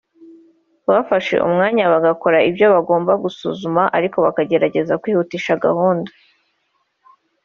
[0.89, 6.11] bafashe umwanya bagakora ibyo bagomba gusuzuma ariko bakageragaza kwihutisha gahunda